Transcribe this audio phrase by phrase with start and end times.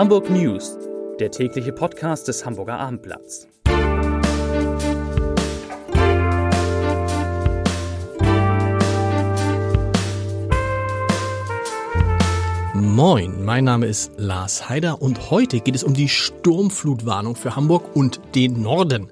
[0.00, 0.78] Hamburg News,
[1.18, 3.46] der tägliche Podcast des Hamburger Abendblatts.
[12.72, 17.94] Moin, mein Name ist Lars Heider und heute geht es um die Sturmflutwarnung für Hamburg
[17.94, 19.10] und den Norden.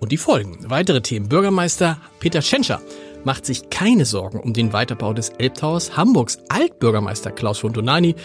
[0.00, 0.58] Und die Folgen.
[0.70, 1.28] Weitere Themen.
[1.28, 2.80] Bürgermeister Peter Tschentscher
[3.24, 5.94] macht sich keine Sorgen um den Weiterbau des Elbtowers.
[5.94, 8.16] Hamburgs Altbürgermeister Klaus von Donani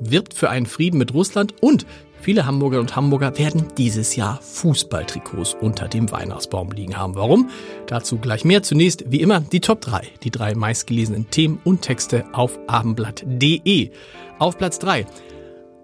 [0.00, 1.86] wirbt für einen Frieden mit Russland und
[2.20, 7.14] viele Hamburger und Hamburger werden dieses Jahr Fußballtrikots unter dem Weihnachtsbaum liegen haben.
[7.14, 7.50] Warum?
[7.86, 8.62] Dazu gleich mehr.
[8.62, 13.90] Zunächst, wie immer, die Top 3, die drei meistgelesenen Themen und Texte auf abendblatt.de.
[14.38, 15.06] Auf Platz 3.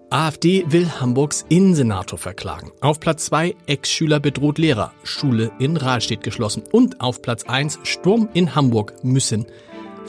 [0.09, 2.71] AfD will Hamburgs Innensenator verklagen.
[2.79, 4.93] Auf Platz 2 Ex-Schüler bedroht Lehrer.
[5.03, 6.63] Schule in Rahlstedt geschlossen.
[6.71, 9.45] Und auf Platz 1 Sturm in Hamburg müssen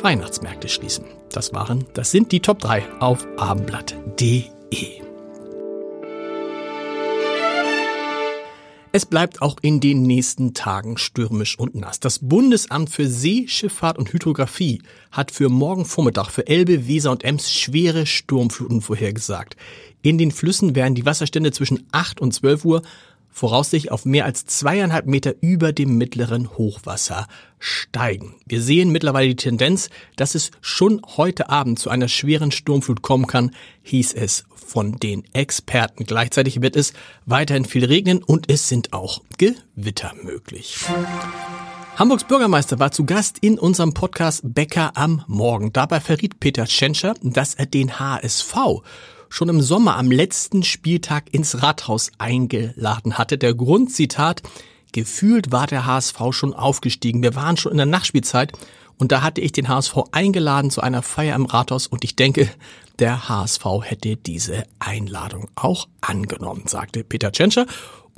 [0.00, 1.17] Weihnachtsmärkte schließen.
[1.38, 4.46] Das waren, das sind die Top 3 auf abendblatt.de.
[8.90, 12.00] Es bleibt auch in den nächsten Tagen stürmisch und nass.
[12.00, 17.52] Das Bundesamt für Seeschifffahrt und Hydrographie hat für morgen Vormittag für Elbe, Weser und Ems
[17.52, 19.54] schwere Sturmfluten vorhergesagt.
[20.02, 22.82] In den Flüssen werden die Wasserstände zwischen 8 und 12 Uhr
[23.38, 27.26] voraussichtlich auf mehr als zweieinhalb Meter über dem mittleren Hochwasser
[27.58, 28.34] steigen.
[28.46, 33.26] Wir sehen mittlerweile die Tendenz, dass es schon heute Abend zu einer schweren Sturmflut kommen
[33.26, 36.04] kann, hieß es von den Experten.
[36.04, 36.92] Gleichzeitig wird es
[37.26, 40.76] weiterhin viel regnen und es sind auch Gewitter möglich.
[41.96, 45.72] Hamburgs Bürgermeister war zu Gast in unserem Podcast Bäcker am Morgen.
[45.72, 48.54] Dabei verriet Peter Tschentscher, dass er den HSV
[49.28, 53.38] schon im Sommer am letzten Spieltag ins Rathaus eingeladen hatte.
[53.38, 54.42] Der Grund, Zitat,
[54.92, 57.22] gefühlt war der HSV schon aufgestiegen.
[57.22, 58.52] Wir waren schon in der Nachspielzeit
[58.98, 62.50] und da hatte ich den HSV eingeladen zu einer Feier im Rathaus und ich denke,
[62.98, 67.66] der HSV hätte diese Einladung auch angenommen, sagte Peter Tschentscher.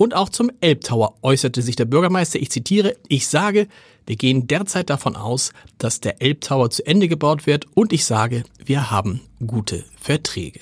[0.00, 3.69] Und auch zum Elbtower äußerte sich der Bürgermeister, ich zitiere, ich sage,
[4.06, 8.44] wir gehen derzeit davon aus, dass der Elbtower zu Ende gebaut wird und ich sage,
[8.65, 10.59] wir haben gute Verträge.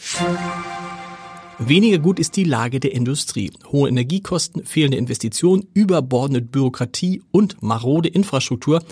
[1.61, 3.53] Weniger gut ist die Lage der Industrie.
[3.71, 8.83] Hohe Energiekosten, fehlende Investitionen, überbordende Bürokratie und marode Infrastruktur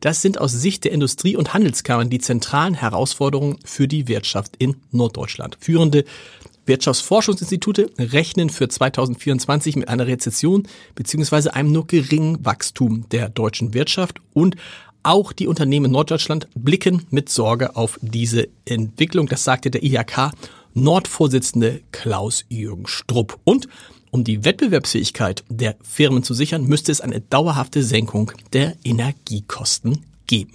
[0.00, 4.76] das sind aus Sicht der Industrie- und Handelskammern die zentralen Herausforderungen für die Wirtschaft in
[4.90, 5.56] Norddeutschland.
[5.60, 6.04] Führende
[6.66, 11.50] Wirtschaftsforschungsinstitute rechnen für 2024 mit einer Rezession bzw.
[11.50, 14.56] einem nur geringen Wachstum der deutschen Wirtschaft und
[15.02, 19.28] auch die Unternehmen in Norddeutschland blicken mit Sorge auf diese Entwicklung.
[19.28, 20.32] Das sagte der IHK
[20.74, 23.38] Nordvorsitzende Klaus-Jürgen Strupp.
[23.44, 23.68] Und
[24.16, 30.52] um die Wettbewerbsfähigkeit der Firmen zu sichern, müsste es eine dauerhafte Senkung der Energiekosten geben.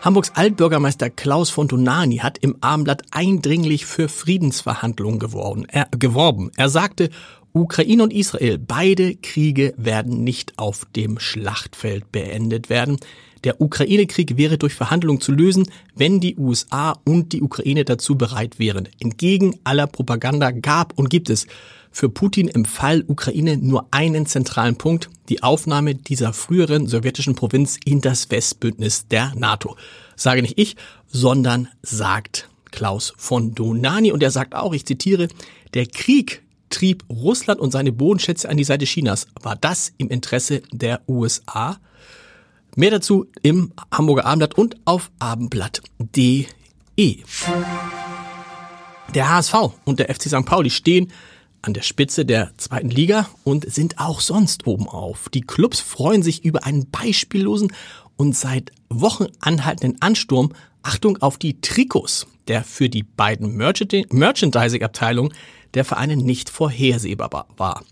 [0.00, 5.66] Hamburgs Altbürgermeister Klaus von Donani hat im Abendblatt eindringlich für Friedensverhandlungen geworben.
[5.68, 6.50] Er, geworben.
[6.56, 7.10] er sagte,
[7.56, 12.98] Ukraine und Israel, beide Kriege werden nicht auf dem Schlachtfeld beendet werden.
[13.44, 18.58] Der Ukraine-Krieg wäre durch Verhandlungen zu lösen, wenn die USA und die Ukraine dazu bereit
[18.58, 18.88] wären.
[18.98, 21.46] Entgegen aller Propaganda gab und gibt es
[21.92, 27.78] für Putin im Fall Ukraine nur einen zentralen Punkt, die Aufnahme dieser früheren sowjetischen Provinz
[27.84, 29.76] in das Westbündnis der NATO.
[30.16, 30.74] Sage nicht ich,
[31.06, 35.28] sondern sagt Klaus von Donani und er sagt auch, ich zitiere,
[35.74, 36.43] der Krieg
[36.74, 39.28] trieb Russland und seine Bodenschätze an die Seite Chinas.
[39.40, 41.78] War das im Interesse der USA?
[42.74, 46.48] Mehr dazu im Hamburger Abendblatt und auf abendblatt.de.
[49.14, 49.54] Der HSV
[49.84, 50.44] und der FC St.
[50.44, 51.12] Pauli stehen
[51.62, 55.28] an der Spitze der zweiten Liga und sind auch sonst oben auf.
[55.28, 57.72] Die Clubs freuen sich über einen beispiellosen
[58.16, 60.52] und seit Wochen anhaltenden Ansturm,
[60.82, 65.32] Achtung auf die Trikots, der für die beiden Merchandising-Abteilungen
[65.74, 67.84] der Vereine nicht vorhersehbar war.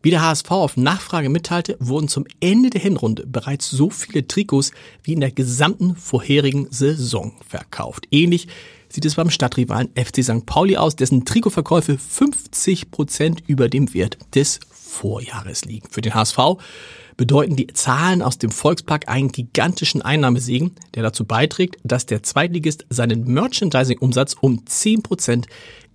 [0.00, 4.70] Wie der HSV auf Nachfrage mitteilte, wurden zum Ende der Hinrunde bereits so viele Trikots
[5.02, 8.06] wie in der gesamten vorherigen Saison verkauft.
[8.10, 8.46] Ähnlich
[8.88, 10.46] sieht es beim Stadtrivalen FC St.
[10.46, 15.88] Pauli aus, dessen Trikotverkäufe 50 Prozent über dem Wert des Vorjahres liegen.
[15.90, 16.38] Für den HSV
[17.16, 22.86] bedeuten die Zahlen aus dem Volkspark einen gigantischen Einnahmesegen, der dazu beiträgt, dass der Zweitligist
[22.88, 25.46] seinen Merchandising-Umsatz um 10 Prozent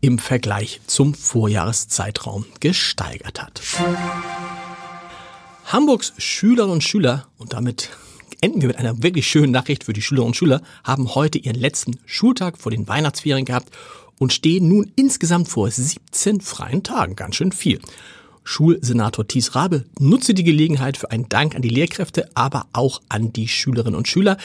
[0.02, 3.62] im Vergleich zum Vorjahreszeitraum gesteigert hat.
[5.66, 7.90] Hamburgs Schülerinnen und Schüler, und damit
[8.42, 11.56] enden wir mit einer wirklich schönen Nachricht für die Schülerinnen und Schüler, haben heute ihren
[11.56, 13.70] letzten Schultag vor den Weihnachtsferien gehabt
[14.20, 17.16] und stehen nun insgesamt vor 17 freien Tagen.
[17.16, 17.80] Ganz schön viel.
[18.44, 23.34] Schulsenator Thies Rabe nutze die Gelegenheit für einen Dank an die Lehrkräfte, aber auch an
[23.34, 24.38] die Schülerinnen und Schüler.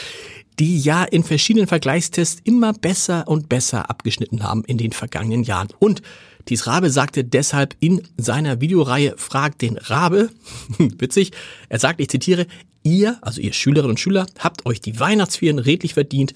[0.59, 5.69] die ja in verschiedenen Vergleichstests immer besser und besser abgeschnitten haben in den vergangenen Jahren.
[5.79, 6.03] Und
[6.49, 10.31] Dies Rabe sagte deshalb in seiner Videoreihe Frag den Rabe,
[10.79, 11.33] witzig,
[11.69, 12.47] er sagt, ich zitiere,
[12.83, 16.33] ihr, also ihr Schülerinnen und Schüler, habt euch die Weihnachtsferien redlich verdient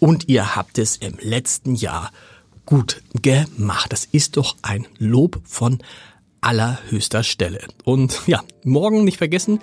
[0.00, 2.10] und ihr habt es im letzten Jahr
[2.66, 3.92] gut gemacht.
[3.92, 5.78] Das ist doch ein Lob von
[6.42, 7.60] allerhöchster Stelle.
[7.84, 9.60] Und ja, morgen nicht vergessen,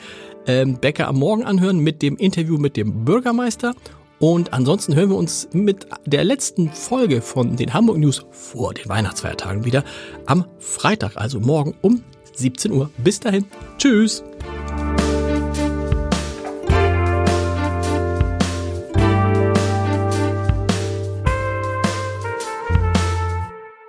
[0.48, 3.76] ähm, Bäcker am Morgen anhören mit dem Interview mit dem Bürgermeister.
[4.20, 8.90] Und ansonsten hören wir uns mit der letzten Folge von den Hamburg News vor den
[8.90, 9.84] Weihnachtsfeiertagen wieder
[10.26, 12.04] am Freitag, also morgen um
[12.36, 12.90] 17 Uhr.
[12.98, 13.46] Bis dahin,
[13.78, 14.24] tschüss!